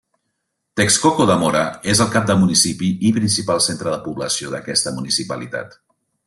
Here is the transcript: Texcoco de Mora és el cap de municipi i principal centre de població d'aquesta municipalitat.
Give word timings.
Texcoco 0.79 1.27
de 1.31 1.35
Mora 1.41 1.61
és 1.93 2.01
el 2.05 2.09
cap 2.15 2.25
de 2.31 2.37
municipi 2.45 2.89
i 3.11 3.13
principal 3.19 3.63
centre 3.67 3.93
de 3.97 4.01
població 4.09 4.55
d'aquesta 4.55 4.97
municipalitat. 4.97 5.79